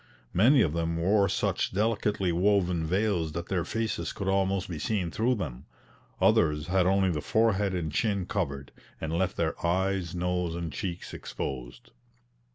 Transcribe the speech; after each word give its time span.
Many 0.33 0.63
of 0.63 0.73
them 0.73 0.97
wore 0.97 1.29
such 1.29 1.73
delicately 1.73 2.31
woven 2.31 2.87
veils 2.87 3.33
that 3.33 3.49
their 3.49 3.63
faces 3.63 4.13
could 4.13 4.27
almost 4.27 4.67
be 4.67 4.79
seen 4.79 5.11
through 5.11 5.35
them: 5.35 5.67
others 6.19 6.65
had 6.65 6.87
only 6.87 7.11
the 7.11 7.21
forehead 7.21 7.75
and 7.75 7.91
chin 7.91 8.25
covered, 8.25 8.71
and 8.99 9.13
left 9.13 9.37
their 9.37 9.63
eyes, 9.63 10.15
nose, 10.15 10.55
and 10.55 10.73
cheeks 10.73 11.13
exposed. 11.13 11.91